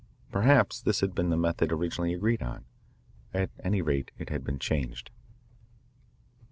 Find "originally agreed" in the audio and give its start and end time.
1.71-2.41